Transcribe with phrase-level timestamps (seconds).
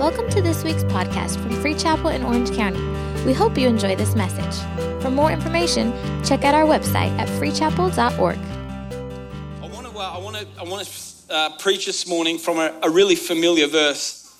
[0.00, 2.80] Welcome to this week's podcast from Free Chapel in Orange County.
[3.26, 4.58] We hope you enjoy this message.
[5.02, 5.92] For more information,
[6.24, 8.38] check out our website at freechapel.org.
[8.38, 12.56] I want to, uh, I want to, I want to uh, preach this morning from
[12.56, 14.34] a, a really familiar verse.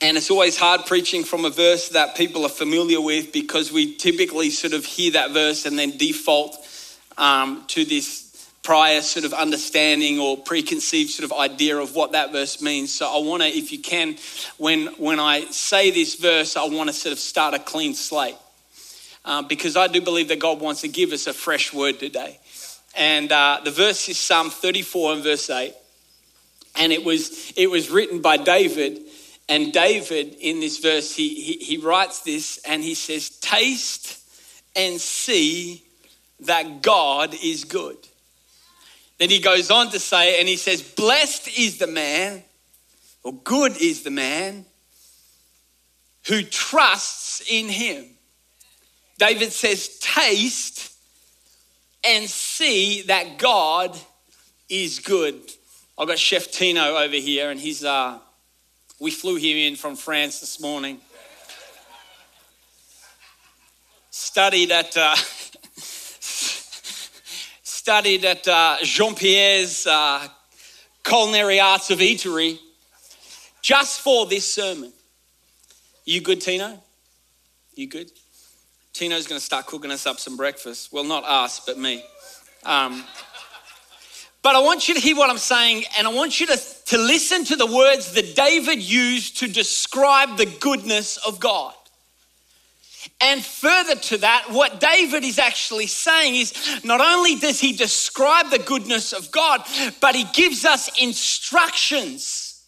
[0.00, 3.96] And it's always hard preaching from a verse that people are familiar with because we
[3.96, 6.56] typically sort of hear that verse and then default
[7.18, 8.25] um, to this
[8.66, 12.92] prior sort of understanding or preconceived sort of idea of what that verse means.
[12.92, 14.16] So I want to, if you can,
[14.58, 18.34] when when I say this verse, I want to sort of start a clean slate
[19.24, 22.40] uh, because I do believe that God wants to give us a fresh word today.
[22.96, 25.72] And uh, the verse is Psalm 34 and verse 8,
[26.74, 28.98] and it was it was written by David.
[29.48, 34.18] And David, in this verse, he, he, he writes this and he says, Taste
[34.74, 35.84] and see
[36.40, 37.96] that God is good.
[39.18, 42.42] Then he goes on to say, and he says, Blessed is the man,
[43.22, 44.66] or good is the man,
[46.26, 48.04] who trusts in him.
[49.18, 50.92] David says, Taste
[52.04, 53.98] and see that God
[54.68, 55.40] is good.
[55.98, 58.18] I've got Chef Tino over here, and he's, uh,
[59.00, 61.00] we flew him in from France this morning.
[64.10, 65.16] Studied at, uh,
[67.86, 70.26] studied at uh, Jean Pierre's uh,
[71.04, 72.58] Culinary Arts of Eatery
[73.62, 74.92] just for this sermon.
[76.04, 76.82] You good, Tino?
[77.76, 78.10] You good?
[78.92, 80.92] Tino's going to start cooking us up some breakfast.
[80.92, 82.02] Well, not us, but me.
[82.64, 83.04] Um,
[84.42, 86.98] but I want you to hear what I'm saying, and I want you to, to
[86.98, 91.74] listen to the words that David used to describe the goodness of God.
[93.20, 98.50] And further to that, what David is actually saying is not only does he describe
[98.50, 99.62] the goodness of God,
[100.00, 102.62] but he gives us instructions.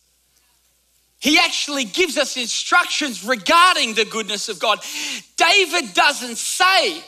[1.20, 4.78] He actually gives us instructions regarding the goodness of God.
[5.36, 7.02] David doesn't say,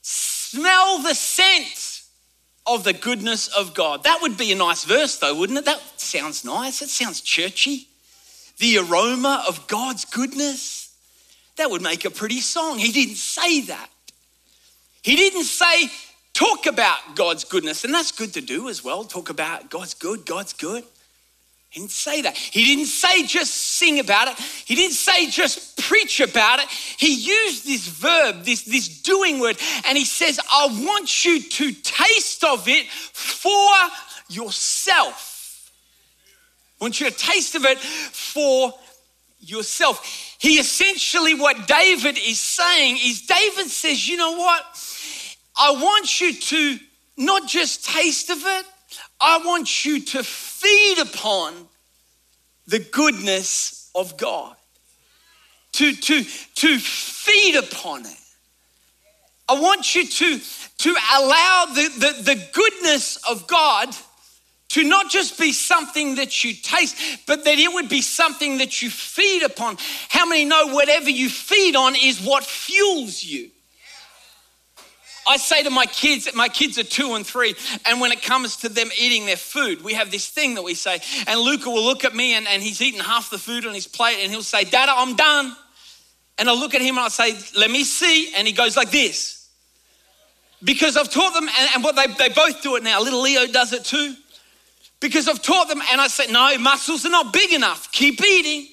[0.00, 2.02] smell the scent
[2.66, 4.02] of the goodness of God.
[4.04, 5.64] That would be a nice verse, though, wouldn't it?
[5.64, 6.82] That sounds nice.
[6.82, 7.88] It sounds churchy.
[8.58, 10.87] The aroma of God's goodness.
[11.58, 12.78] That would make a pretty song.
[12.78, 13.90] He didn't say that.
[15.02, 15.90] He didn't say,
[16.32, 17.84] talk about God's goodness.
[17.84, 19.04] And that's good to do as well.
[19.04, 20.84] Talk about God's good, God's good.
[21.70, 22.36] He didn't say that.
[22.36, 24.38] He didn't say just sing about it.
[24.38, 26.68] He didn't say just preach about it.
[26.68, 31.72] He used this verb, this, this doing word, and he says, I want you to
[31.72, 33.70] taste of it for
[34.28, 35.72] yourself.
[36.80, 38.72] I want you to taste of it for
[39.40, 40.27] yourself.
[40.38, 44.64] He essentially, what David is saying is David says, you know what?
[45.60, 46.78] I want you to
[47.16, 48.64] not just taste of it,
[49.20, 51.54] I want you to feed upon
[52.68, 54.54] the goodness of God.
[55.72, 58.16] To, to, to feed upon it.
[59.48, 60.40] I want you to,
[60.78, 63.94] to allow the, the, the goodness of God
[64.70, 66.96] to not just be something that you taste,
[67.26, 69.78] but that it would be something that you feed upon.
[70.08, 73.50] How many know whatever you feed on is what fuels you?
[75.26, 78.56] I say to my kids, my kids are two and three, and when it comes
[78.58, 81.84] to them eating their food, we have this thing that we say, and Luca will
[81.84, 84.42] look at me and, and he's eaten half the food on his plate, and he'll
[84.42, 85.54] say, Dada, I'm done.
[86.38, 88.32] And I'll look at him and I'll say, Let me see.
[88.34, 89.50] And he goes like this.
[90.62, 93.02] Because I've taught them, and, and what they, they both do it now.
[93.02, 94.14] Little Leo does it too
[95.00, 97.90] because I've taught them and I said, no, muscles are not big enough.
[97.92, 98.68] Keep eating.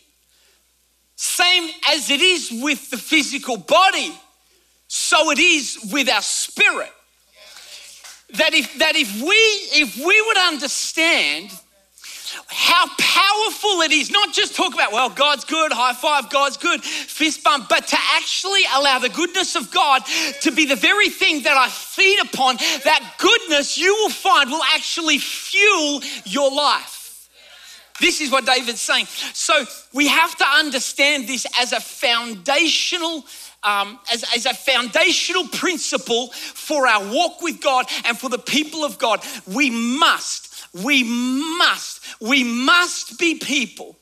[1.15, 4.13] Same as it is with the physical body,
[4.87, 6.91] so it is with our spirit.
[8.33, 9.35] That if, that if we
[9.79, 11.51] if we would understand
[12.47, 16.83] how powerful it is, not just talk about, well, God's good, high five, God's good,
[16.83, 20.03] fist bump, but to actually allow the goodness of God
[20.41, 24.63] to be the very thing that I feed upon, that goodness you will find will
[24.73, 26.95] actually fuel your life.
[28.01, 29.05] This is what David's saying.
[29.05, 29.63] So
[29.93, 33.25] we have to understand this as a foundational
[33.63, 38.85] um, as, as, a foundational principle for our walk with God and for the people
[38.85, 39.25] of God.
[39.47, 40.44] We must
[40.83, 41.03] we
[41.57, 43.95] must, we must be people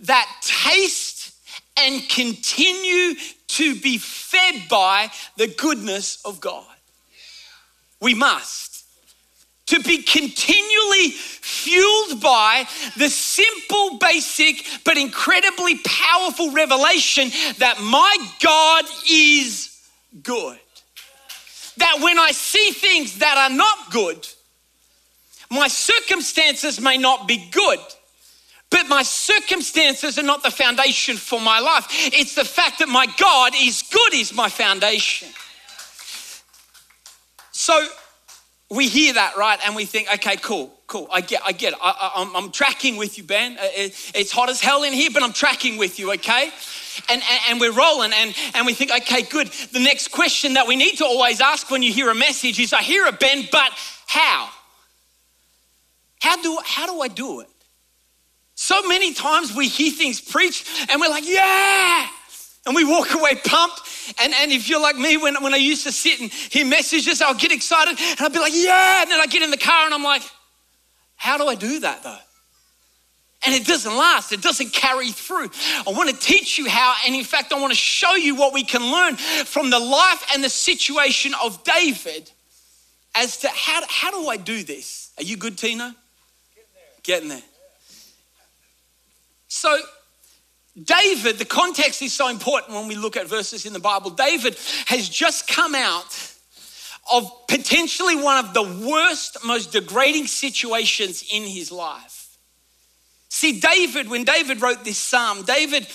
[0.00, 1.34] that taste
[1.76, 3.14] and continue
[3.48, 6.64] to be fed by the goodness of God.
[8.00, 8.84] We must.
[9.66, 12.66] To be continually fueled by
[12.96, 19.80] the simple, basic, but incredibly powerful revelation that my God is
[20.22, 20.58] good.
[21.78, 24.26] That when I see things that are not good,
[25.52, 27.78] my circumstances may not be good,
[28.70, 31.86] But my circumstances are not the foundation for my life.
[31.90, 35.28] It's the fact that my God is good, is my foundation.
[37.50, 37.86] So
[38.70, 39.58] we hear that, right?
[39.66, 41.06] And we think, okay, cool, cool.
[41.12, 41.78] I get, I get it.
[41.82, 43.58] I, am tracking with you, Ben.
[43.58, 46.50] Uh, it's hot as hell in here, but I'm tracking with you, okay?
[47.10, 49.48] And, and, and, we're rolling and, and we think, okay, good.
[49.48, 52.72] The next question that we need to always ask when you hear a message is,
[52.72, 53.70] I hear it, Ben, but
[54.06, 54.48] how?
[56.22, 57.48] How do, how do I do it?
[58.54, 62.06] So many times we hear things preached and we're like, yeah.
[62.64, 63.80] And we walk away pumped.
[64.20, 67.20] And, and if you're like me, when, when I used to sit and hear messages,
[67.20, 69.02] I'll get excited and I'll be like, yeah.
[69.02, 70.22] And then I get in the car and I'm like,
[71.16, 72.18] how do I do that though?
[73.44, 75.50] And it doesn't last, it doesn't carry through.
[75.84, 78.52] I want to teach you how, and in fact, I want to show you what
[78.52, 82.30] we can learn from the life and the situation of David
[83.16, 85.10] as to how, how do I do this?
[85.18, 85.94] Are you good, Tino?
[87.02, 87.42] Getting there.
[89.48, 89.78] So,
[90.82, 94.10] David, the context is so important when we look at verses in the Bible.
[94.10, 94.56] David
[94.86, 96.32] has just come out
[97.12, 102.38] of potentially one of the worst, most degrading situations in his life.
[103.28, 105.86] See, David, when David wrote this psalm, David,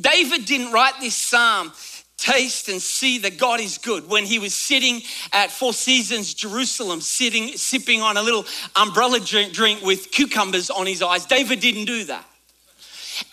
[0.00, 1.72] David didn't write this psalm
[2.18, 4.08] taste and see that God is good.
[4.08, 5.02] When he was sitting
[5.32, 11.02] at Four Seasons Jerusalem, sitting, sipping on a little umbrella drink, with cucumbers on his
[11.02, 12.24] eyes, David didn't do that.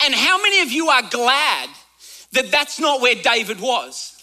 [0.02, 1.68] And how many of you are glad
[2.32, 4.13] that that's not where David was?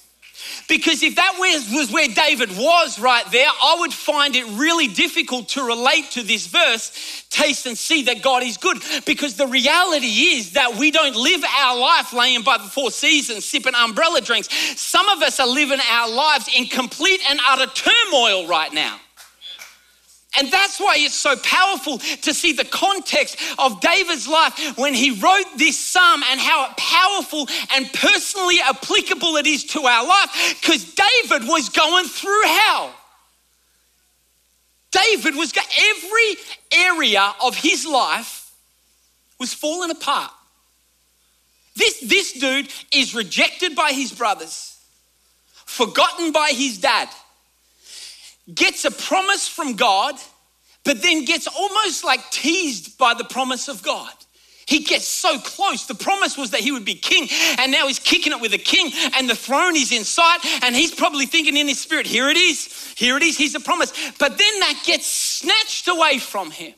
[0.68, 5.50] Because if that was where David was right there, I would find it really difficult
[5.50, 8.81] to relate to this verse taste and see that God is good.
[9.06, 13.45] Because the reality is that we don't live our life laying by the four seasons,
[13.45, 14.50] sipping umbrella drinks.
[14.80, 19.00] Some of us are living our lives in complete and utter turmoil right now.
[20.38, 25.12] And that's why it's so powerful to see the context of David's life when he
[25.12, 30.94] wrote this psalm and how powerful and personally applicable it is to our life because
[30.94, 32.94] David was going through hell.
[34.92, 36.36] David was got every
[36.72, 38.51] area of his life
[39.38, 40.31] was falling apart.
[41.75, 44.77] This, this dude is rejected by his brothers,
[45.66, 47.10] forgotten by his dad
[48.53, 50.15] gets a promise from God,
[50.83, 54.11] but then gets almost like teased by the promise of God.
[54.67, 55.85] He gets so close.
[55.85, 57.27] The promise was that he would be king,
[57.57, 60.75] and now he's kicking it with a king, and the throne is in sight, and
[60.75, 63.91] he's probably thinking in his spirit, Here it is, here it is, here's the promise.
[64.17, 66.73] But then that gets snatched away from him.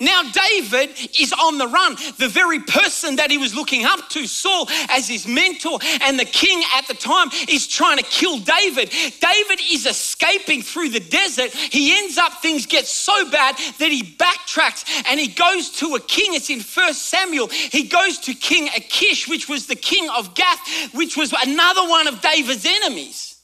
[0.00, 1.96] Now, David is on the run.
[2.18, 6.24] The very person that he was looking up to, Saul, as his mentor and the
[6.24, 8.90] king at the time, is trying to kill David.
[8.90, 11.52] David is escaping through the desert.
[11.52, 16.00] He ends up, things get so bad that he backtracks and he goes to a
[16.00, 16.34] king.
[16.34, 17.48] It's in First Samuel.
[17.48, 22.08] He goes to King Achish, which was the king of Gath, which was another one
[22.08, 23.35] of David's enemies.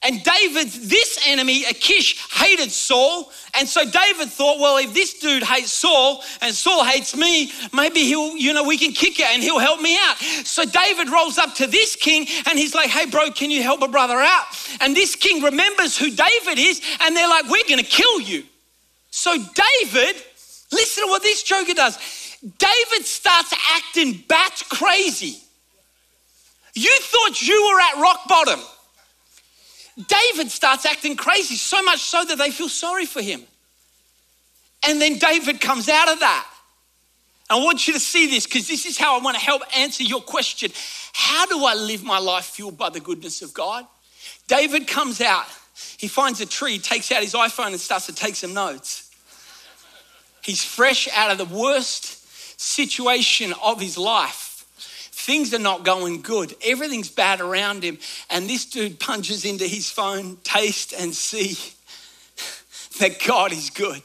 [0.00, 3.32] And David, this enemy, Achish, hated Saul.
[3.54, 8.00] And so David thought, well, if this dude hates Saul and Saul hates me, maybe
[8.00, 10.16] he'll, you know, we can kick it and he'll help me out.
[10.18, 13.82] So David rolls up to this king and he's like, hey, bro, can you help
[13.82, 14.44] a brother out?
[14.80, 18.44] And this king remembers who David is and they're like, we're going to kill you.
[19.10, 20.14] So David,
[20.70, 21.98] listen to what this joker does.
[22.40, 25.38] David starts acting bat crazy.
[26.74, 28.60] You thought you were at rock bottom.
[30.06, 33.42] David starts acting crazy, so much so that they feel sorry for him.
[34.86, 36.46] And then David comes out of that.
[37.50, 40.04] I want you to see this because this is how I want to help answer
[40.04, 40.70] your question.
[41.12, 43.86] How do I live my life fueled by the goodness of God?
[44.46, 45.46] David comes out,
[45.96, 49.10] he finds a tree, takes out his iPhone and starts to take some notes.
[50.42, 54.47] He's fresh out of the worst situation of his life
[55.18, 56.54] things are not going good.
[56.64, 57.98] Everything's bad around him.
[58.30, 61.58] And this dude punches into his phone, taste and see
[63.00, 64.02] that God is good.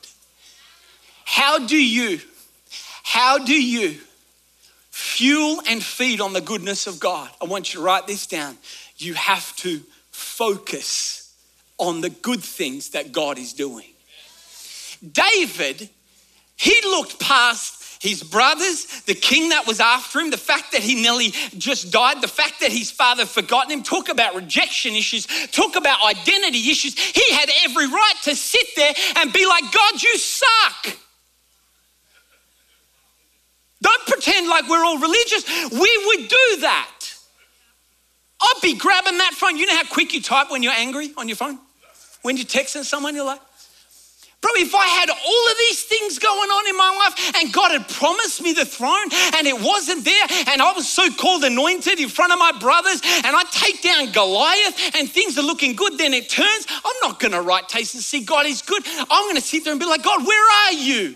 [1.23, 2.19] How do you,
[3.03, 3.99] how do you
[4.89, 7.29] fuel and feed on the goodness of God?
[7.39, 8.57] I want you to write this down.
[8.97, 11.31] You have to focus
[11.77, 13.93] on the good things that God is doing.
[15.11, 15.89] David,
[16.55, 21.01] he looked past his brothers, the king that was after him, the fact that he
[21.01, 25.77] nearly just died, the fact that his father forgotten him, talk about rejection issues, talk
[25.77, 26.99] about identity issues.
[26.99, 30.97] He had every right to sit there and be like, God, you suck.
[33.81, 35.45] Don't pretend like we're all religious.
[35.71, 37.05] We would do that.
[38.41, 39.55] I'd be grabbing that phone.
[39.55, 41.57] You know how quick you type when you're angry on your phone?
[42.21, 43.39] When you're texting someone, you're like,
[44.43, 47.71] Bro, if I had all of these things going on in my life and God
[47.71, 49.07] had promised me the throne
[49.39, 52.99] and it wasn't there and I was so called anointed in front of my brothers
[53.23, 57.21] and I take down Goliath and things are looking good, then it turns, I'm not
[57.21, 58.83] going to write taste and see God is good.
[58.85, 61.15] I'm going to sit there and be like, God, where are you?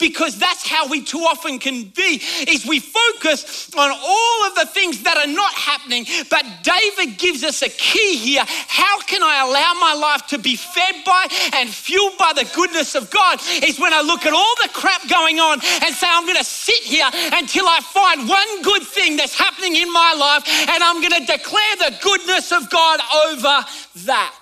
[0.00, 4.66] Because that's how we too often can be is we focus on all of the
[4.66, 6.06] things that are not happening.
[6.28, 8.44] But david gives us a key here.
[8.46, 12.94] How can i allow my life to be fed by and fueled by the goodness
[12.94, 13.40] of god?
[13.62, 16.44] Is when i look at all the crap going on and say i'm going to
[16.44, 21.00] sit here until i find one good thing that's happening in my life and i'm
[21.00, 23.64] going to declare the goodness of god over
[24.06, 24.34] that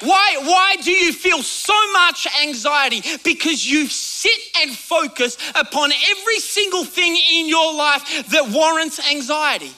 [0.00, 3.02] why, why do you feel so much anxiety?
[3.22, 9.72] Because you sit and focus upon every single thing in your life that warrants anxiety.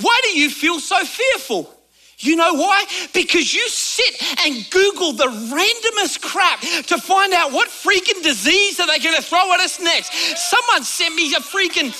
[0.00, 1.72] Why do you feel so fearful?
[2.18, 2.84] You know why?
[3.12, 8.86] Because you sit and Google the randomest crap to find out what freaking disease are
[8.86, 10.12] they going to throw at us next.
[10.50, 11.92] Someone sent me a freaking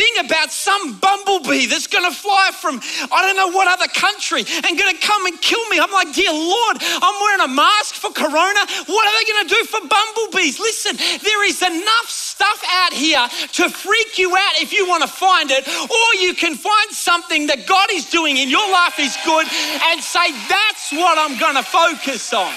[0.00, 2.80] thing about some bumblebee that's going to fly from
[3.12, 5.78] I don't know what other country and going to come and kill me.
[5.78, 8.62] I'm like, dear Lord, I'm wearing a mask for Corona.
[8.88, 10.58] What are they going to do for bumblebees?
[10.58, 13.20] Listen, there is enough stuff out here
[13.60, 17.46] to freak you out if you want to find it, or you can find something
[17.48, 19.46] that God is doing in your life is good
[19.92, 22.54] and say, that's what I'm going to focus on.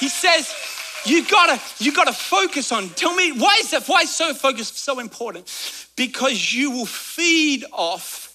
[0.00, 0.61] He says,
[1.04, 2.88] you gotta, you gotta focus on.
[2.90, 3.86] Tell me, why is that?
[3.86, 5.50] Why is so focus so important?
[5.96, 8.34] Because you will feed off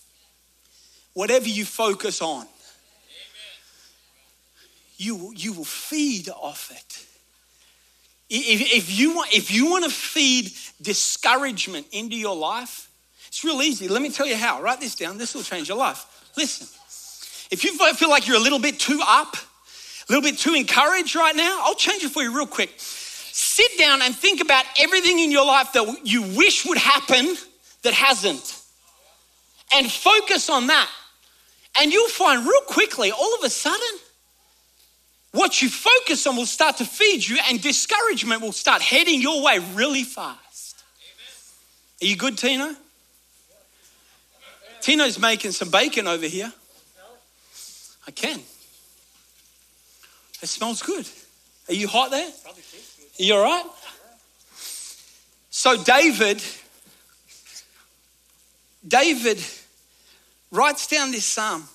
[1.14, 2.46] whatever you focus on.
[4.98, 7.06] You, you will feed off it.
[8.30, 12.90] If, if, you want, if you want to feed discouragement into your life,
[13.28, 13.88] it's real easy.
[13.88, 14.62] Let me tell you how.
[14.62, 15.18] Write this down.
[15.18, 16.06] This will change your life.
[16.36, 16.68] Listen,
[17.52, 19.38] if you feel like you're a little bit too up,
[20.08, 22.74] a little bit too encouraged right now, I'll change it for you real quick.
[22.78, 27.36] Sit down and think about everything in your life that you wish would happen
[27.84, 28.62] that hasn't.
[29.74, 30.90] And focus on that.
[31.80, 34.00] And you'll find real quickly, all of a sudden,
[35.34, 39.44] what you focus on will start to feed you, and discouragement will start heading your
[39.44, 40.84] way really fast.
[42.02, 42.76] Are you good, Tino?
[44.82, 46.52] Tino's making some bacon over here.
[48.08, 48.40] I can.
[50.42, 51.08] It smells good.
[51.70, 52.28] Are you hot there?
[52.28, 53.66] Are you all right?
[55.50, 56.42] So David,
[58.88, 59.44] David
[60.52, 61.68] writes down this psalm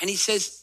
[0.00, 0.62] and he says,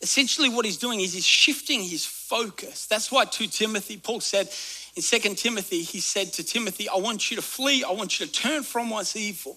[0.00, 2.86] essentially what he's doing is he's shifting his focus.
[2.86, 4.48] That's why 2 Timothy, Paul said
[4.96, 8.26] in 2 Timothy, he said to Timothy, I want you to flee, I want you
[8.26, 9.56] to turn from what's evil,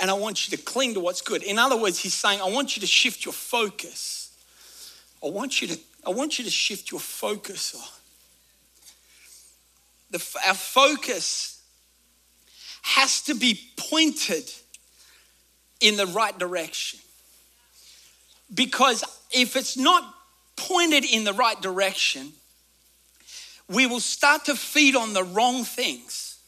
[0.00, 1.42] and I want you to cling to what's good.
[1.42, 4.30] In other words, he's saying, I want you to shift your focus.
[5.24, 7.82] I want you to I want you to shift your focus on.
[10.12, 11.60] The, our focus
[12.82, 14.48] has to be pointed
[15.80, 17.00] in the right direction.
[18.54, 20.14] Because if it's not
[20.54, 22.32] pointed in the right direction,
[23.68, 26.38] we will start to feed on the wrong things.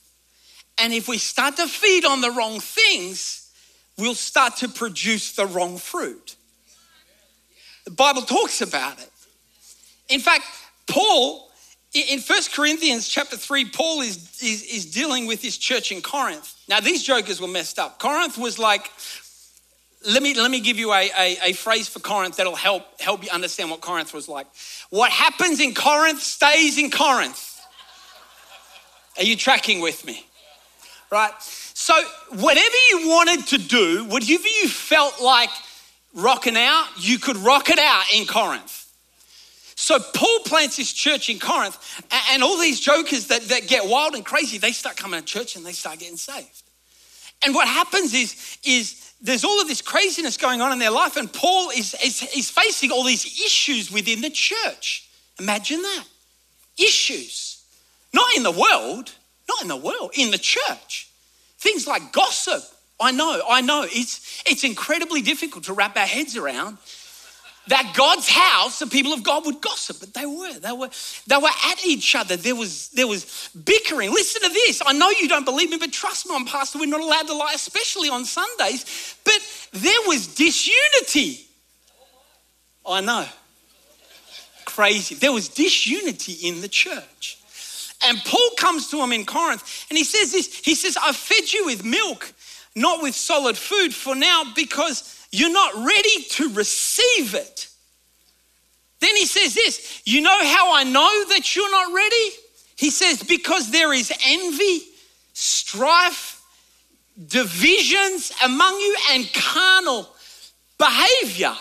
[0.79, 3.51] And if we start to feed on the wrong things,
[3.97, 6.37] we'll start to produce the wrong fruit.
[7.85, 9.11] The Bible talks about it.
[10.09, 10.45] In fact,
[10.87, 11.51] Paul,
[11.93, 16.55] in 1 Corinthians chapter 3, Paul is, is, is dealing with this church in Corinth.
[16.69, 17.99] Now, these jokers were messed up.
[17.99, 18.91] Corinth was like,
[20.07, 23.25] let me, let me give you a, a, a, phrase for Corinth that'll help, help
[23.25, 24.47] you understand what Corinth was like.
[24.91, 27.61] What happens in Corinth stays in Corinth.
[29.19, 30.25] Are you tracking with me?
[31.11, 31.33] Right?
[31.41, 31.95] So,
[32.31, 35.51] whatever you wanted to do, whatever you felt like
[36.15, 38.78] rocking out, you could rock it out in Corinth.
[39.81, 41.79] So Paul plants his church in Corinth,
[42.33, 45.55] and all these jokers that, that get wild and crazy, they start coming to church
[45.55, 46.65] and they start getting saved.
[47.47, 51.17] And what happens is, is there's all of this craziness going on in their life,
[51.17, 55.09] and Paul is, is, is facing all these issues within the church.
[55.39, 56.05] Imagine that.
[56.77, 57.65] Issues.
[58.13, 59.13] Not in the world,
[59.49, 61.09] not in the world, in the church.
[61.59, 62.65] Things like gossip.
[62.99, 63.87] I know, I know.
[63.89, 66.79] It's, it's incredibly difficult to wrap our heads around
[67.69, 70.53] that God's house, the people of God would gossip, but they were.
[70.59, 70.91] They were,
[71.27, 72.37] they were at each other.
[72.37, 74.11] There was, there was bickering.
[74.11, 74.83] Listen to this.
[74.85, 76.79] I know you don't believe me, but trust me, I'm pastor.
[76.79, 79.17] We're not allowed to lie, especially on Sundays.
[79.25, 79.39] But
[79.73, 81.47] there was disunity.
[82.87, 83.27] I know.
[84.65, 85.15] Crazy.
[85.15, 87.39] There was disunity in the church.
[88.05, 90.61] And Paul comes to him in Corinth and he says this.
[90.61, 92.33] He says, I fed you with milk,
[92.77, 97.69] not with solid food, for now because you're not ready to receive it.
[99.01, 102.31] Then he says this You know how I know that you're not ready?
[102.77, 104.81] He says, Because there is envy,
[105.33, 106.43] strife,
[107.27, 110.09] divisions among you, and carnal
[110.79, 111.55] behavior.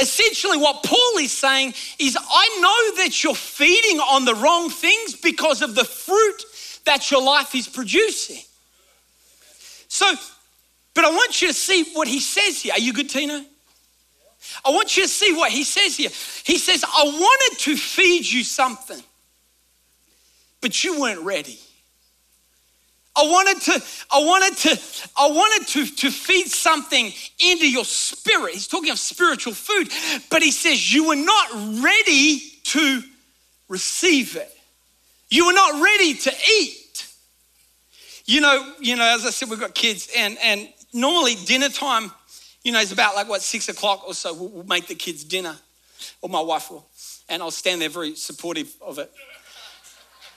[0.00, 5.14] Essentially, what Paul is saying is, I know that you're feeding on the wrong things
[5.14, 6.44] because of the fruit
[6.86, 8.42] that your life is producing.
[9.88, 10.14] So,
[10.94, 12.72] but I want you to see what he says here.
[12.74, 13.44] Are you good, Tino?
[14.64, 16.10] I want you to see what he says here.
[16.44, 19.00] He says, I wanted to feed you something,
[20.60, 21.58] but you weren't ready.
[23.14, 24.80] I wanted to, I wanted to,
[25.18, 28.54] I wanted to, to feed something into your spirit.
[28.54, 29.90] He's talking of spiritual food,
[30.30, 33.02] but he says you were not ready to
[33.68, 34.50] receive it.
[35.28, 37.06] You were not ready to eat.
[38.24, 42.10] You know, you know, as I said, we've got kids, and and normally dinner time,
[42.62, 44.34] you know, is about like what six o'clock or so.
[44.34, 45.56] We'll, we'll make the kids dinner,
[46.20, 46.86] or my wife will,
[47.28, 49.10] and I'll stand there very supportive of it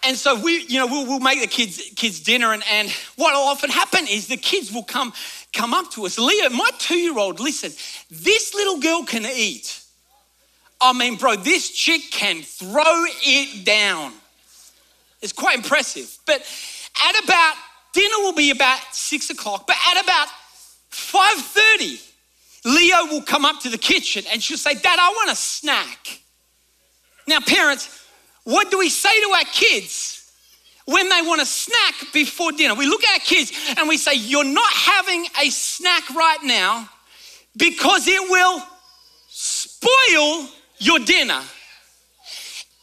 [0.05, 3.33] and so we, you know, we'll, we'll make the kids kids dinner, and, and what
[3.33, 5.11] will often happen is the kids will come
[5.51, 6.19] come up to us.
[6.19, 7.71] Leah, my two year old, listen,
[8.11, 9.81] this little girl can eat.
[10.79, 14.13] I mean, bro, this chick can throw it down.
[15.21, 16.15] It's quite impressive.
[16.27, 16.41] But
[17.03, 17.55] at about
[17.93, 20.27] dinner will be about six o'clock, but at about
[21.15, 21.97] five thirty,
[22.65, 26.19] Leo will come up to the kitchen and she'll say, Dad, I want a snack.
[27.27, 28.05] Now, parents,
[28.43, 30.31] what do we say to our kids
[30.85, 32.75] when they want a snack before dinner?
[32.75, 36.89] We look at our kids and we say, You're not having a snack right now
[37.55, 38.61] because it will
[39.29, 41.41] spoil your dinner.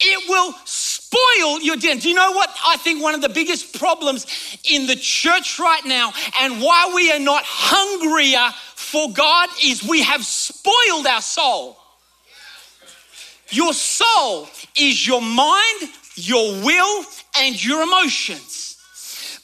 [0.01, 0.53] It will
[1.13, 2.01] spoil your dinner.
[2.01, 4.27] Do you know what I think one of the biggest problems
[4.71, 10.03] in the church right now and why we are not hungrier for God is we
[10.03, 11.77] have spoiled our soul.
[13.51, 17.05] Your soul is your mind, your will,
[17.39, 18.79] and your emotions.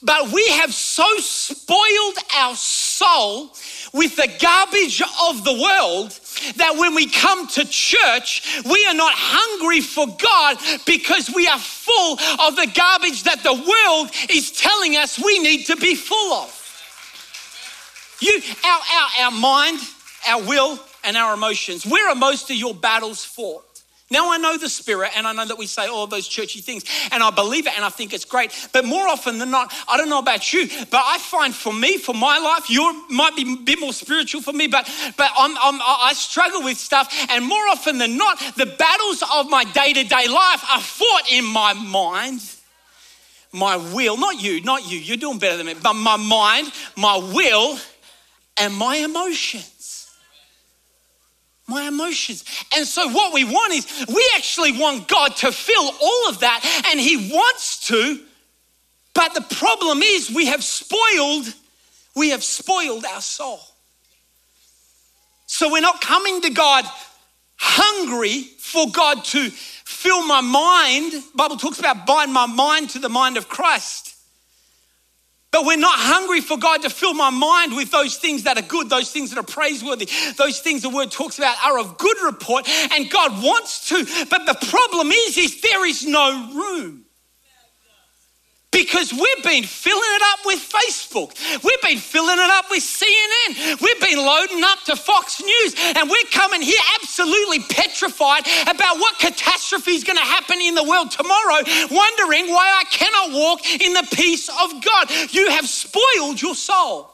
[0.01, 3.53] But we have so spoiled our soul
[3.93, 6.18] with the garbage of the world
[6.55, 11.59] that when we come to church, we are not hungry for God because we are
[11.59, 16.33] full of the garbage that the world is telling us we need to be full
[16.33, 16.55] of.
[18.21, 19.79] You, our, our, our mind,
[20.27, 23.63] our will, and our emotions, where are most of your battles fought?
[24.11, 26.83] Now I know the Spirit and I know that we say all those churchy things
[27.11, 28.51] and I believe it and I think it's great.
[28.73, 31.97] But more often than not, I don't know about you, but I find for me,
[31.97, 35.55] for my life, you might be a bit more spiritual for me, but, but I'm,
[35.57, 37.13] I'm, I struggle with stuff.
[37.29, 41.31] And more often than not, the battles of my day to day life are fought
[41.31, 42.41] in my mind,
[43.51, 47.17] my will, not you, not you, you're doing better than me, but my mind, my
[47.17, 47.77] will,
[48.57, 49.78] and my emotions
[51.69, 52.43] my emotions.
[52.75, 56.83] And so, what we want is we actually want God to fill all of that,
[56.87, 58.19] and He wants to.
[59.13, 61.53] But the problem is, we have spoiled,
[62.15, 63.59] we have spoiled our soul.
[65.45, 66.85] So, we're not coming to God
[67.59, 71.23] hungry for God to fill my mind.
[71.35, 74.08] Bible talks about bind my mind to the mind of Christ.
[75.51, 78.67] But we're not hungry for God to fill my mind with those things that are
[78.67, 80.07] good, those things that are praiseworthy,
[80.37, 84.05] those things the word talks about are of good report, and God wants to.
[84.29, 87.05] But the problem is, is there is no room.
[88.71, 91.33] Because we've been filling it up with Facebook.
[91.63, 93.81] We've been filling it up with CNN.
[93.81, 95.75] We've been loading up to Fox News.
[95.95, 100.83] And we're coming here absolutely petrified about what catastrophe is going to happen in the
[100.83, 105.09] world tomorrow, wondering why I cannot walk in the peace of God.
[105.31, 107.09] You have spoiled your soul.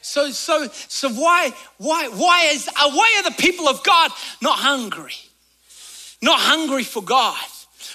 [0.00, 4.58] So, so, so why, why, why is, uh, why are the people of God not
[4.58, 5.12] hungry?
[6.22, 7.36] Not hungry for God?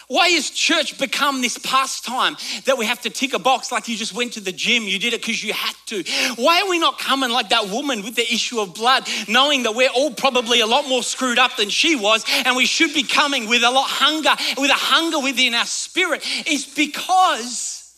[0.08, 2.36] Why has church become this pastime
[2.66, 5.00] that we have to tick a box like you just went to the gym, you
[5.00, 6.04] did it because you had to?
[6.36, 9.76] Why are we not coming like that woman with the issue of blood, knowing that
[9.76, 13.04] we're all probably a lot more screwed up than she was, and we should be
[13.04, 16.22] coming with a lot hunger, with a hunger within our spirit?
[16.46, 17.96] It's because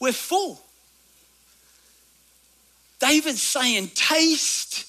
[0.00, 0.60] we're full.
[3.00, 4.86] David's saying, taste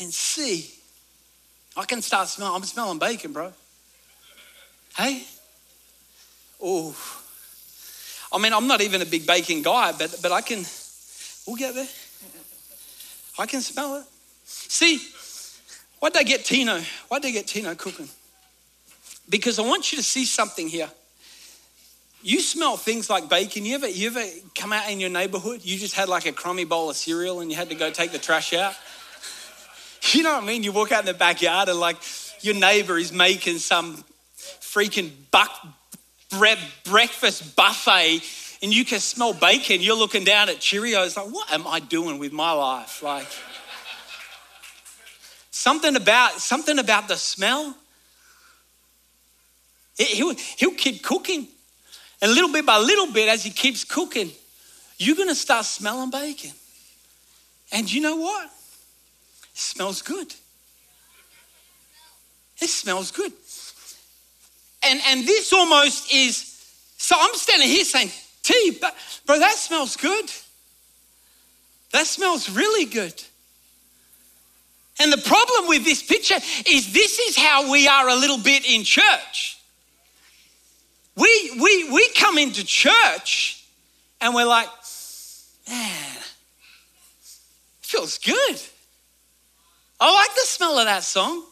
[0.00, 0.70] and see.
[1.76, 3.52] I can start smelling, I'm smelling bacon, bro.
[4.96, 5.24] Hey?
[6.60, 6.96] Oh,
[8.32, 10.64] I mean, I'm not even a big baking guy, but, but I can,
[11.46, 11.88] we'll get there.
[13.38, 14.04] I can smell it.
[14.44, 15.00] See,
[16.00, 16.80] why'd they get Tino?
[17.08, 18.08] Why'd they get Tino cooking?
[19.28, 20.90] Because I want you to see something here.
[22.20, 23.64] You smell things like bacon.
[23.64, 24.24] You ever, you ever
[24.56, 25.60] come out in your neighborhood?
[25.62, 28.12] You just had like a crummy bowl of cereal and you had to go take
[28.12, 28.74] the trash out?
[30.12, 30.62] You know what I mean?
[30.62, 31.96] You walk out in the backyard and like
[32.40, 34.04] your neighbor is making some
[34.36, 35.50] freaking buck
[36.30, 38.22] breakfast buffet
[38.62, 39.80] and you can smell bacon.
[39.80, 43.02] You're looking down at Cheerios like, what am I doing with my life?
[43.02, 43.28] Like
[45.50, 47.76] something about something about the smell.
[49.96, 51.48] He'll, he'll keep cooking.
[52.20, 54.30] And little bit by little bit, as he keeps cooking,
[54.96, 56.52] you're going to start smelling bacon.
[57.72, 58.46] And you know what?
[58.46, 60.32] It smells good.
[62.60, 63.32] It smells good.
[64.84, 66.36] And, and this almost is,
[66.96, 68.10] so I'm standing here saying,
[68.42, 68.94] T, but,
[69.26, 70.30] bro, that smells good.
[71.92, 73.22] That smells really good.
[75.00, 76.38] And the problem with this picture
[76.68, 79.58] is this is how we are a little bit in church.
[81.16, 83.64] We, we, we come into church
[84.20, 84.68] and we're like,
[85.68, 86.16] man,
[87.80, 88.60] feels good.
[90.00, 91.44] I like the smell of that song.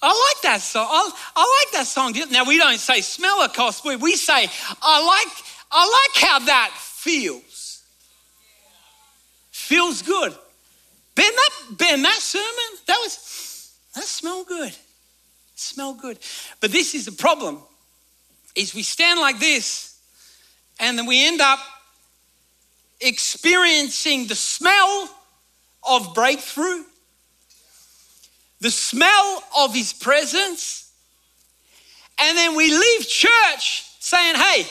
[0.00, 0.86] I like that song.
[0.88, 2.14] I, I like that song.
[2.30, 3.82] Now we don't say smell of course.
[3.84, 4.48] We, we say
[4.82, 7.82] I like I like how that feels.
[9.50, 10.34] Feels good.
[11.14, 14.74] Ben, that Ben, that sermon that was that smelled good.
[15.56, 16.18] Smell good.
[16.60, 17.58] But this is the problem:
[18.54, 19.98] is we stand like this,
[20.78, 21.58] and then we end up
[23.00, 25.10] experiencing the smell
[25.88, 26.84] of breakthrough,
[28.60, 30.92] the smell of his presence,
[32.18, 34.66] and then we leave church saying, hey,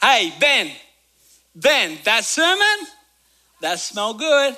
[0.00, 0.70] hey, Ben,
[1.54, 2.86] Ben, that sermon,
[3.60, 4.56] that smelled good.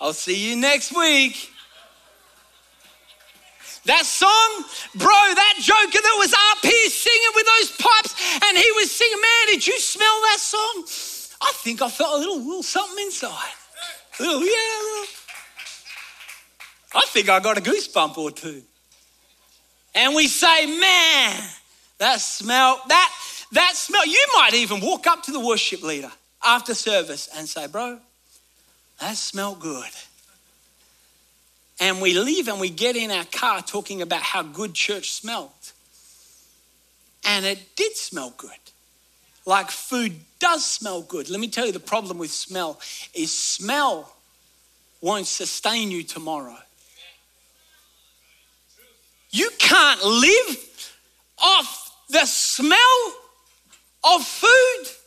[0.00, 1.50] I'll see you next week.
[3.86, 8.14] That song, bro, that joker that was up here singing with those pipes
[8.46, 10.84] and he was singing, man, did you smell that song?
[11.42, 13.52] I think I felt a little, little something inside.
[14.18, 15.06] A little, yeah, a little.
[16.94, 18.62] I think I got a goosebump or two.
[19.94, 21.42] And we say, man,
[21.98, 23.12] that smell, that,
[23.52, 24.06] that smell.
[24.06, 26.10] You might even walk up to the worship leader
[26.44, 27.98] after service and say, bro,
[29.00, 29.90] that smelled good.
[31.80, 35.50] And we leave and we get in our car talking about how good church smelled.
[37.24, 38.50] And it did smell good
[39.46, 41.28] like food does smell good.
[41.28, 42.78] Let me tell you the problem with smell
[43.14, 44.14] is smell
[45.00, 46.56] won't sustain you tomorrow.
[49.30, 50.90] You can't live
[51.42, 53.14] off the smell
[54.04, 54.99] of food.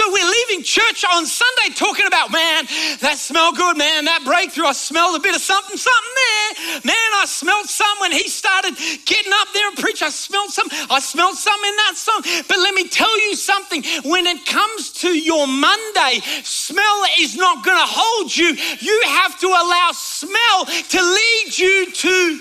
[0.00, 2.64] So we're leaving church on Sunday talking about, man,
[3.04, 4.64] that smelled good, man, that breakthrough.
[4.64, 6.80] I smelled a bit of something, something there.
[6.88, 10.00] Man, I smelled some when he started getting up there and preach.
[10.00, 10.68] I smelled some.
[10.88, 12.22] I smelled some in that song.
[12.48, 13.84] But let me tell you something.
[14.08, 18.56] When it comes to your Monday, smell is not going to hold you.
[18.80, 22.40] You have to allow smell to lead you to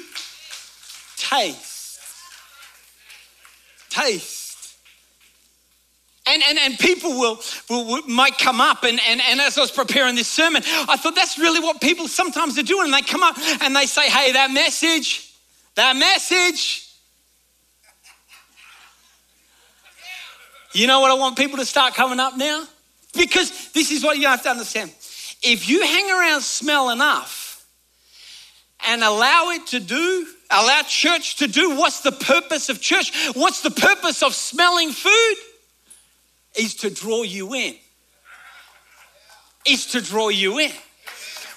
[1.17, 1.99] taste.
[3.89, 4.38] Taste.
[6.29, 9.71] And, and, and people will, will, might come up and, and, and as I was
[9.71, 12.85] preparing this sermon, I thought that's really what people sometimes are doing.
[12.85, 15.33] And they come up and they say, hey, that message,
[15.73, 16.87] that message.
[20.73, 22.63] You know what I want people to start coming up now?
[23.15, 24.91] Because this is what you have to understand.
[25.41, 27.65] If you hang around smell enough
[28.87, 33.11] and allow it to do, allow church to do, what's the purpose of church?
[33.33, 35.35] What's the purpose of smelling food?
[36.57, 37.75] Is to draw you in.
[39.67, 40.71] Is to draw you in.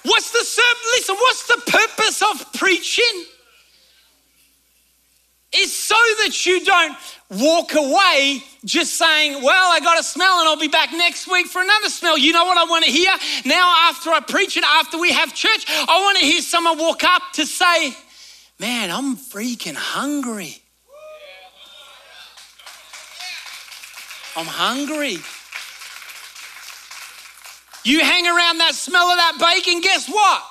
[0.03, 0.39] What's the
[0.93, 1.15] listen?
[1.15, 3.25] What's the purpose of preaching?
[5.55, 6.97] Is so that you don't
[7.29, 11.47] walk away just saying, Well, I got a smell and I'll be back next week
[11.47, 12.17] for another smell.
[12.17, 13.11] You know what I want to hear?
[13.45, 17.03] Now, after I preach it, after we have church, I want to hear someone walk
[17.03, 17.93] up to say,
[18.59, 20.62] Man, I'm freaking hungry.
[24.35, 25.17] I'm hungry.
[27.83, 30.43] You hang around that smell of that bacon, guess what?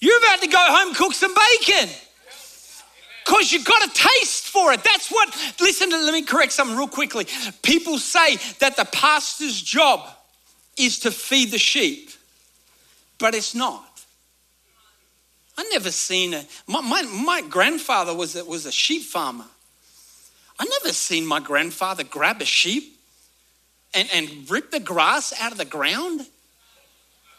[0.00, 1.88] You're about to go home cook some bacon.
[3.24, 4.82] Because you've got a taste for it.
[4.82, 5.28] That's what,
[5.60, 7.26] listen, to, let me correct something real quickly.
[7.62, 10.08] People say that the pastor's job
[10.76, 12.10] is to feed the sheep,
[13.18, 13.84] but it's not.
[15.56, 19.44] I never seen a, my, my, my grandfather was a, was a sheep farmer.
[20.60, 22.98] I never seen my grandfather grab a sheep
[23.94, 26.26] and, and rip the grass out of the ground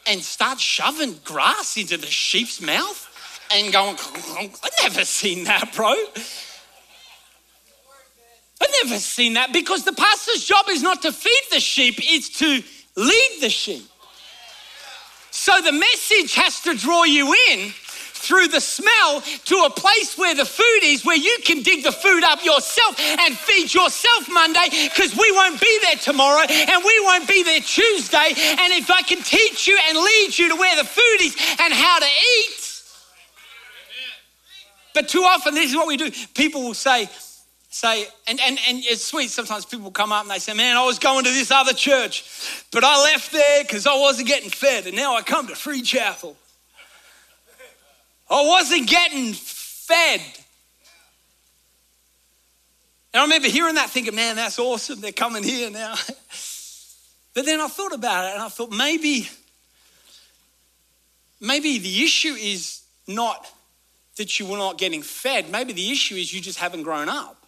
[0.07, 3.07] and start shoving grass into the sheep's mouth
[3.53, 5.93] and going, I never seen that, bro.
[8.59, 12.39] I never seen that because the pastor's job is not to feed the sheep, it's
[12.39, 12.63] to
[12.95, 13.87] lead the sheep.
[15.29, 17.71] So the message has to draw you in
[18.21, 21.91] through the smell to a place where the food is, where you can dig the
[21.91, 26.99] food up yourself and feed yourself Monday, because we won't be there tomorrow and we
[27.01, 28.33] won't be there Tuesday.
[28.35, 31.73] And if I can teach you and lead you to where the food is and
[31.73, 32.61] how to eat,
[34.93, 36.11] but too often, this is what we do.
[36.33, 37.09] People will say,
[37.69, 39.29] say, and, and, and it's sweet.
[39.29, 42.25] Sometimes people come up and they say, Man, I was going to this other church,
[42.71, 45.81] but I left there because I wasn't getting fed, and now I come to Free
[45.81, 46.35] Chapel.
[48.31, 50.21] I wasn't getting fed.
[53.13, 55.01] And I remember hearing that thinking, man, that's awesome.
[55.01, 55.95] They're coming here now.
[57.33, 59.29] but then I thought about it and I thought maybe,
[61.41, 63.51] maybe the issue is not
[64.15, 65.51] that you were not getting fed.
[65.51, 67.45] Maybe the issue is you just haven't grown up.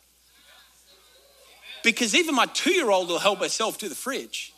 [1.82, 4.54] Because even my two year old will help herself to the fridge.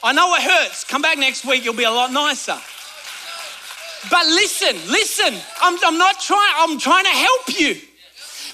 [0.00, 0.84] I know it hurts.
[0.84, 2.58] Come back next week, you'll be a lot nicer.
[4.10, 7.76] But listen, listen, I'm, I'm not trying, I'm trying to help you.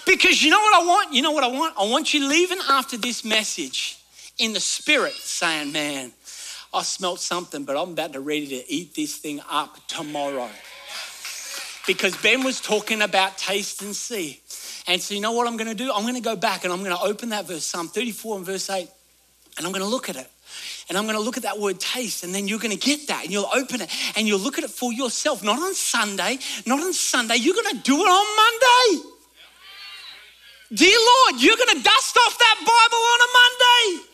[0.07, 1.15] Because you know what I want?
[1.15, 1.75] You know what I want?
[1.79, 3.99] I want you leaving after this message
[4.39, 6.13] in the spirit saying, man,
[6.73, 10.51] I smelt something, but I'm about to ready to eat this thing up tomorrow.
[11.87, 14.41] Because Ben was talking about taste and see.
[14.87, 15.93] And so you know what I'm going to do?
[15.93, 18.47] I'm going to go back and I'm going to open that verse, Psalm 34 and
[18.47, 18.89] verse 8,
[19.57, 20.31] and I'm going to look at it.
[20.89, 23.09] And I'm going to look at that word taste, and then you're going to get
[23.09, 25.43] that, and you'll open it, and you'll look at it for yourself.
[25.43, 27.37] Not on Sunday, not on Sunday.
[27.37, 29.11] You're going to do it on Monday.
[30.75, 34.11] Dear Lord, you're going to dust off that Bible on a Monday.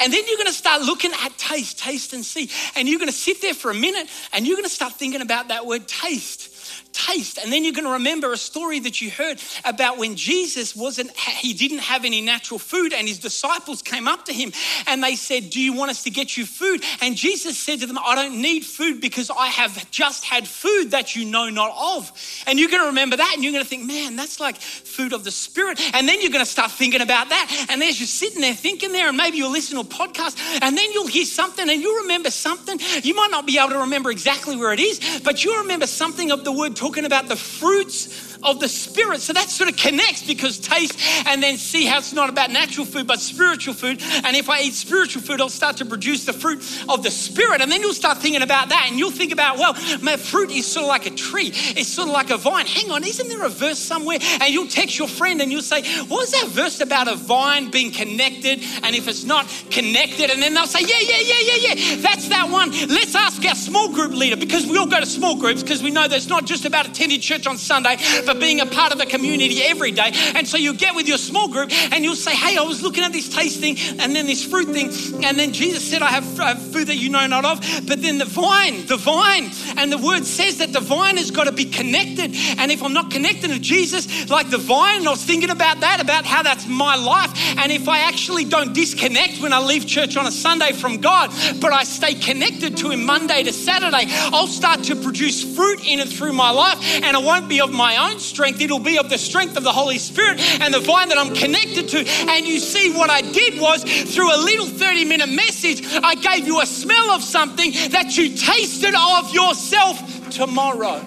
[0.00, 2.50] And then you're going to start looking at taste, taste and see.
[2.76, 5.22] And you're going to sit there for a minute and you're going to start thinking
[5.22, 6.54] about that word taste
[6.92, 7.38] taste.
[7.38, 11.16] And then you're going to remember a story that you heard about when Jesus wasn't,
[11.16, 14.52] he didn't have any natural food, and his disciples came up to him
[14.86, 16.82] and they said, Do you want us to get you food?
[17.00, 20.90] And Jesus said to them, I don't need food because I have just had food
[20.92, 22.10] that you know not of.
[22.46, 25.12] And you're going to remember that and you're going to think, Man, that's like food
[25.12, 25.80] of the Spirit.
[25.94, 27.66] And then you're going to start thinking about that.
[27.70, 30.76] And as you're sitting there thinking there, and maybe you'll listen to a podcast, and
[30.76, 32.78] then you'll hear something and you'll remember something.
[33.02, 36.30] You might not be able to remember exactly where it is, but you'll remember something
[36.30, 39.20] of the word talking about the fruits of the Spirit.
[39.20, 42.86] So that sort of connects because taste and then see how it's not about natural
[42.86, 44.02] food but spiritual food.
[44.24, 47.60] And if I eat spiritual food, I'll start to produce the fruit of the Spirit.
[47.60, 50.66] And then you'll start thinking about that and you'll think about, well, my fruit is
[50.66, 52.66] sort of like a tree, it's sort of like a vine.
[52.66, 54.18] Hang on, isn't there a verse somewhere?
[54.40, 57.70] And you'll text your friend and you'll say, what is that verse about a vine
[57.70, 58.62] being connected?
[58.82, 62.28] And if it's not connected, and then they'll say, yeah, yeah, yeah, yeah, yeah, that's
[62.28, 62.70] that one.
[62.70, 65.90] Let's ask our small group leader because we all go to small groups because we
[65.90, 67.96] know that it's not just about attending church on Sunday,
[68.28, 70.10] for being a part of the community every day.
[70.34, 73.02] And so you get with your small group and you'll say, Hey, I was looking
[73.02, 74.88] at this taste thing and then this fruit thing.
[75.24, 77.60] And then Jesus said, I have, food that you know not of.
[77.86, 81.44] But then the vine, the vine, and the word says that the vine has got
[81.44, 82.34] to be connected.
[82.58, 86.00] And if I'm not connected to Jesus, like the vine, I was thinking about that,
[86.00, 87.32] about how that's my life.
[87.58, 91.30] And if I actually don't disconnect when I leave church on a Sunday from God,
[91.60, 96.00] but I stay connected to Him Monday to Saturday, I'll start to produce fruit in
[96.00, 96.78] and through my life.
[97.02, 99.72] And it won't be of my own strength, it'll be of the strength of the
[99.72, 102.04] Holy Spirit and the vine that I'm connected to.
[102.30, 106.46] And you see, what I did was through a little 30 minute message, I gave
[106.46, 111.00] you a smell of something that you tasted of yourself tomorrow.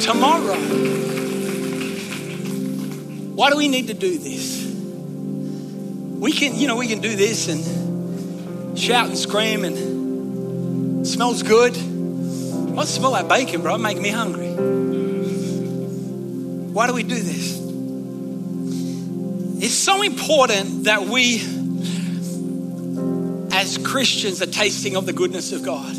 [0.00, 0.56] Tomorrow.
[3.34, 4.64] Why do we need to do this?
[6.18, 11.76] We can, you know, we can do this and shout and scream and smells good.
[12.78, 13.78] I smell that bacon, bro.
[13.78, 14.52] Make me hungry.
[16.72, 17.56] Why do we do this?
[19.64, 21.36] It's so important that we,
[23.56, 25.96] as Christians, are tasting of the goodness of God.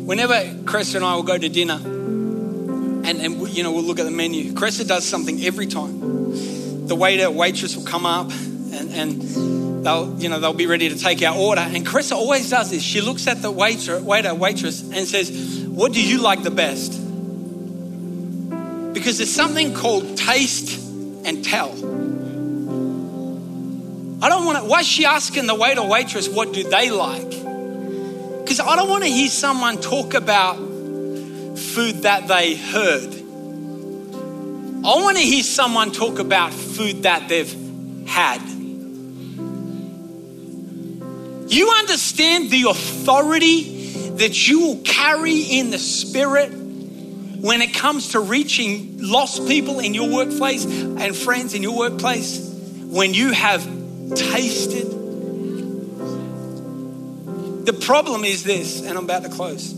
[0.00, 4.04] Whenever Cressa and I will go to dinner, and, and you know we'll look at
[4.04, 4.52] the menu.
[4.54, 6.86] Cressa does something every time.
[6.88, 9.22] The waiter, waitress will come up, and, and
[9.84, 11.60] they'll you know they'll be ready to take our order.
[11.60, 12.82] And Cressa always does this.
[12.82, 16.90] She looks at the waiter, waiter, waitress, and says, what do you like the best?
[18.92, 20.76] Because there's something called taste
[21.24, 21.70] and tell.
[24.20, 27.30] I don't want to, why is she asking the waiter waitress what do they like?
[27.30, 33.14] Because I don't want to hear someone talk about food that they heard.
[34.84, 37.54] I want to hear someone talk about food that they've
[38.08, 38.42] had.
[41.48, 43.77] You understand the authority
[44.18, 49.94] that you will carry in the spirit when it comes to reaching lost people in
[49.94, 52.38] your workplace and friends in your workplace
[52.90, 53.62] when you have
[54.14, 54.98] tasted
[57.68, 59.74] The problem is this, and I'm about to close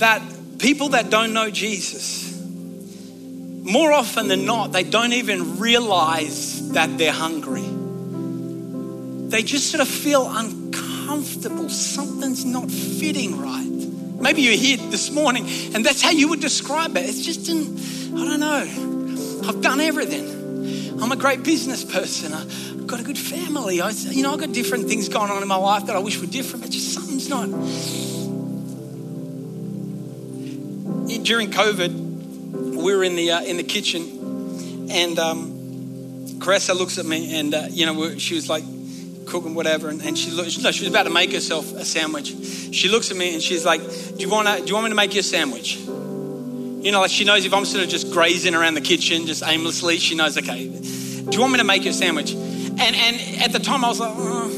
[0.00, 0.20] that
[0.58, 2.36] people that don't know Jesus,
[3.62, 7.62] more often than not, they don't even realize that they're hungry.
[9.30, 10.95] They just sort of feel uncomfortable.
[11.68, 13.64] Something's not fitting right.
[14.20, 17.08] Maybe you're here this morning and that's how you would describe it.
[17.08, 19.48] It's just, an, I don't know.
[19.48, 21.00] I've done everything.
[21.00, 22.32] I'm a great business person.
[22.32, 23.80] I've got a good family.
[23.80, 26.20] I, you know, I've got different things going on in my life that I wish
[26.20, 27.46] were different, but just something's not.
[31.24, 35.52] During COVID, we were in the uh, in the kitchen, and um,
[36.38, 38.62] Caressa looks at me, and uh, you know, she was like
[39.26, 40.62] cooking whatever, and, and she looked.
[40.62, 42.34] No, she was about to make herself a sandwich.
[42.72, 44.62] She looks at me and she's like, "Do you want to?
[44.62, 45.78] Do you want me to make you a sandwich?"
[46.86, 49.42] You know, like she knows if I'm sort of just grazing around the kitchen, just
[49.44, 52.32] aimlessly, she knows, okay, do you want me to make you a sandwich?
[52.32, 54.48] And and at the time I was like, oh.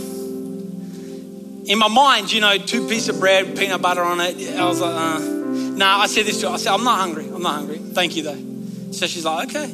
[1.64, 4.58] in my mind, you know, two pieces of bread, peanut butter on it.
[4.58, 5.18] I was like, uh.
[5.78, 6.00] nah.
[6.00, 6.54] I said this to her.
[6.54, 7.28] I said, I'm not hungry.
[7.28, 7.78] I'm not hungry.
[7.78, 8.92] Thank you though.
[8.92, 9.72] So she's like, okay,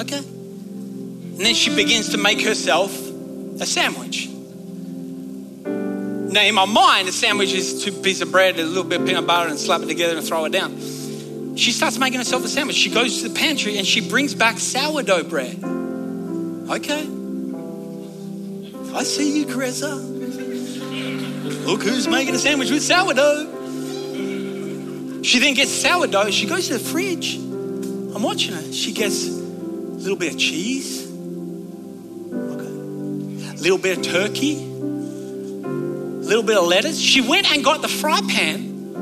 [0.00, 0.18] okay.
[0.18, 2.92] And then she begins to make herself
[3.60, 4.28] a sandwich.
[6.32, 9.06] Now, in my mind, a sandwich is two pieces of bread, a little bit of
[9.06, 10.76] peanut butter, and slap it together and throw it down.
[11.56, 12.76] She starts making herself a sandwich.
[12.76, 15.62] She goes to the pantry and she brings back sourdough bread.
[16.70, 17.08] Okay.
[18.92, 20.12] I see you, Caressa.
[21.64, 23.62] Look who's making a sandwich with sourdough.
[25.22, 26.30] She then gets sourdough.
[26.30, 27.36] She goes to the fridge.
[27.36, 28.72] I'm watching her.
[28.72, 31.03] She gets a little bit of cheese,
[33.64, 37.00] little bit of turkey, little bit of lettuce.
[37.00, 38.92] She went and got the fry pan.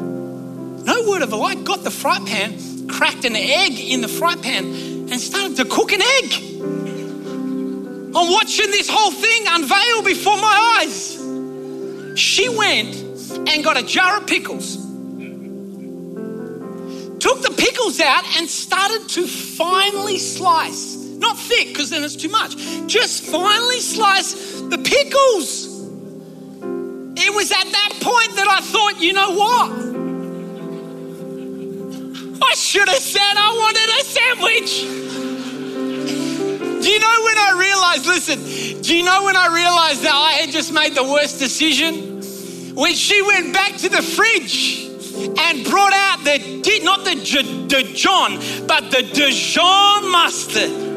[0.85, 4.37] No word of a lie, got the fry pan, cracked an egg in the fry
[4.37, 6.33] pan, and started to cook an egg.
[8.15, 11.17] I'm watching this whole thing unveil before my eyes.
[12.17, 12.95] She went
[13.49, 14.77] and got a jar of pickles,
[17.19, 21.02] took the pickles out, and started to finely slice.
[21.23, 22.57] Not thick, because then it's too much.
[22.89, 25.71] Just finely slice the pickles.
[27.15, 29.71] It was at that point that I thought, you know what?
[32.45, 34.83] I should have said I wanted a sandwich.
[36.83, 40.33] Do you know when I realized, listen, do you know when I realized that I
[40.41, 42.21] had just made the worst decision?
[42.75, 44.89] When she went back to the fridge
[45.39, 47.15] and brought out the, not the
[47.69, 50.92] Dijon, but the Dijon mustard.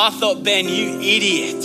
[0.00, 1.62] I thought, Ben, you idiot.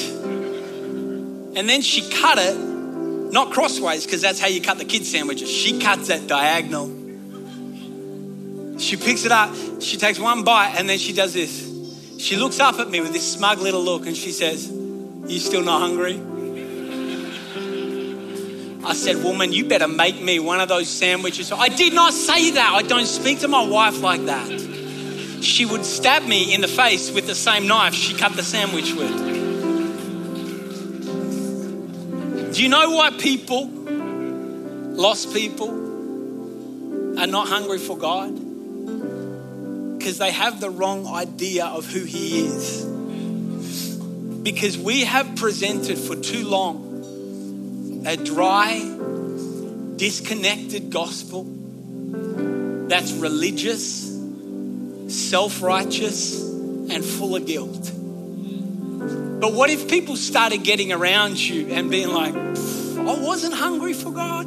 [1.57, 5.49] And then she cut it, not crossways, because that's how you cut the kid sandwiches.
[5.49, 6.87] She cuts it diagonal.
[8.77, 11.65] She picks it up, she takes one bite, and then she does this.
[12.17, 15.63] She looks up at me with this smug little look and she says, You still
[15.63, 16.21] not hungry?
[18.85, 21.53] I said, Woman, you better make me one of those sandwiches.
[21.53, 22.73] I did not say that.
[22.73, 24.74] I don't speak to my wife like that.
[25.45, 28.93] She would stab me in the face with the same knife she cut the sandwich
[28.93, 29.15] with.
[32.53, 35.69] Do you know why people, lost people,
[37.19, 38.45] are not hungry for God?
[40.05, 42.85] because they have the wrong idea of who He is.
[44.43, 48.81] Because we have presented for too long a dry,
[49.95, 51.47] disconnected gospel
[52.87, 54.04] that's religious,
[55.07, 57.91] self righteous, and full of guilt.
[59.41, 64.11] But what if people started getting around you and being like, I wasn't hungry for
[64.11, 64.45] God?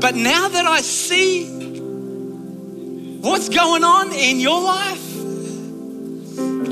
[0.00, 1.60] But now that I see
[3.20, 5.06] what's going on in your life.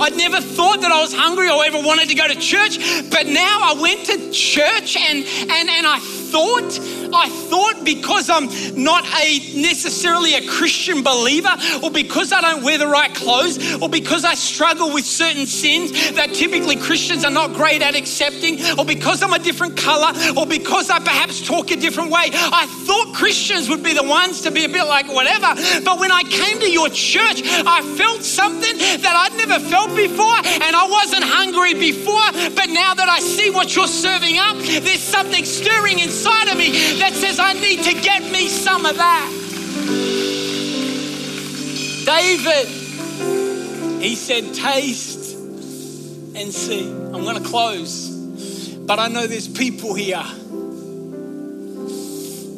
[0.00, 2.78] I'd never thought that I was hungry or ever wanted to go to church,
[3.10, 6.78] but now I went to church and, and, and I thought,
[7.12, 8.48] I thought because I'm
[8.82, 13.88] not a necessarily a Christian believer, or because I don't wear the right clothes, or
[13.88, 18.84] because I struggle with certain sins that typically Christians are not great at accepting, or
[18.84, 23.14] because I'm a different color, or because I perhaps talk a different way, I thought
[23.14, 25.54] Christians would be the ones to be a bit like whatever.
[25.84, 30.36] But when I came to your church, I felt something that I'd never felt before,
[30.44, 35.02] and I wasn't hungry before, but now that I see what you're serving up, there's
[35.02, 39.30] something stirring inside of me that says, I need to get me some of that.
[42.05, 42.68] David,
[44.03, 46.88] he said, Taste and see.
[46.88, 48.09] I'm going to close,
[48.78, 50.24] but I know there's people here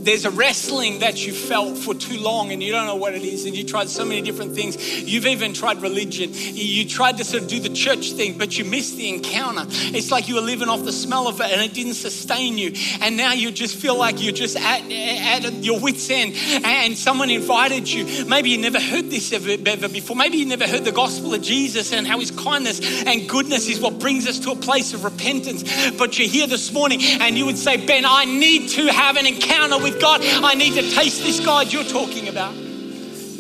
[0.05, 3.23] there's a wrestling that you felt for too long and you don't know what it
[3.23, 5.03] is and you tried so many different things.
[5.03, 6.31] You've even tried religion.
[6.33, 9.65] You tried to sort of do the church thing but you missed the encounter.
[9.69, 12.73] It's like you were living off the smell of it and it didn't sustain you.
[13.01, 16.35] And now you just feel like you're just at, at your wits end
[16.65, 18.25] and someone invited you.
[18.27, 20.17] Maybe you never heard this ever, ever before.
[20.17, 23.81] Maybe you never heard the gospel of jesus and how his kindness and goodness is
[23.81, 25.63] what brings us to a place of repentance.
[25.93, 29.27] But you're here this morning and you would say ben i need to have an
[29.27, 30.21] encounter with with God.
[30.23, 32.55] I need to taste this God you're talking about.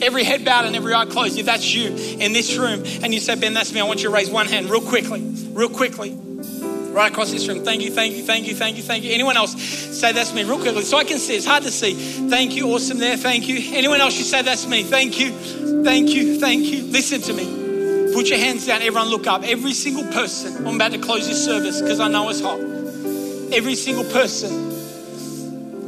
[0.03, 1.39] Every head bowed and every eye closed.
[1.39, 4.09] If that's you in this room and you say, Ben, that's me, I want you
[4.09, 5.21] to raise one hand real quickly,
[5.53, 6.17] real quickly.
[6.91, 7.65] Right across this room.
[7.65, 9.13] Thank you, thank you, thank you, thank you, thank you.
[9.13, 11.37] Anyone else say that's me real quickly so I can see.
[11.37, 11.95] It's hard to see.
[12.29, 12.73] Thank you.
[12.75, 13.17] Awesome there.
[13.17, 13.77] Thank you.
[13.77, 14.83] Anyone else you say that's me?
[14.83, 15.31] Thank you.
[15.85, 16.41] Thank you.
[16.41, 16.83] Thank you.
[16.85, 18.13] Listen to me.
[18.13, 18.83] Put your hands down.
[18.83, 19.45] Everyone look up.
[19.45, 20.67] Every single person.
[20.67, 22.59] I'm about to close this service because I know it's hot.
[23.53, 24.70] Every single person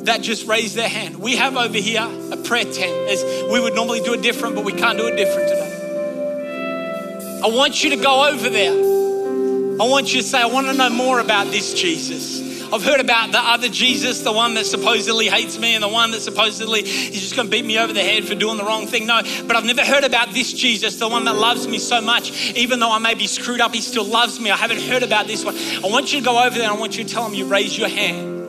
[0.05, 1.17] that just raised their hand.
[1.17, 3.11] We have over here a prayer tent.
[3.11, 7.41] As we would normally do it different, but we can't do it different today.
[7.45, 8.73] I want you to go over there.
[8.73, 12.41] I want you to say, I want to know more about this Jesus.
[12.73, 16.11] I've heard about the other Jesus, the one that supposedly hates me and the one
[16.13, 18.87] that supposedly is just going to beat me over the head for doing the wrong
[18.87, 19.07] thing.
[19.07, 22.31] No, but I've never heard about this Jesus, the one that loves me so much.
[22.55, 24.51] Even though I may be screwed up, he still loves me.
[24.51, 25.55] I haven't heard about this one.
[25.57, 27.47] I want you to go over there and I want you to tell him you
[27.47, 28.42] raise your hand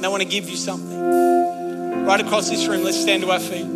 [0.00, 0.98] and I want to give you something.
[2.06, 3.66] Right across this room, let's stand to our feet.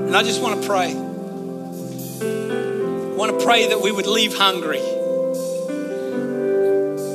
[0.00, 0.96] And I just want to pray.
[0.96, 4.80] I want to pray that we would leave hungry.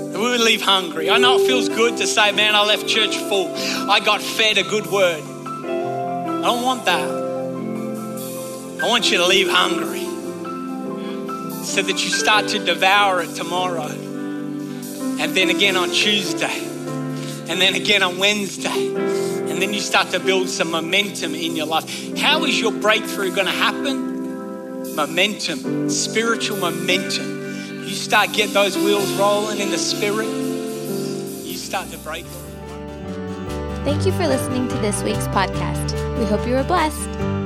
[0.05, 1.09] That we would leave hungry.
[1.09, 3.53] I know it feels good to say, man, I left church full.
[3.91, 5.21] I got fed a good word.
[5.21, 7.09] I don't want that.
[8.81, 10.08] I want you to leave hungry
[11.69, 13.87] so that you start to devour it tomorrow.
[13.87, 16.65] And then again on Tuesday.
[17.47, 18.95] And then again on Wednesday.
[18.95, 22.17] And then you start to build some momentum in your life.
[22.17, 24.95] How is your breakthrough going to happen?
[24.95, 27.83] Momentum, spiritual momentum.
[27.83, 30.27] You start get those wheels rolling in the spirit.
[30.27, 32.25] You start to break.
[33.85, 35.93] Thank you for listening to this week's podcast.
[36.17, 37.38] We hope you were blessed.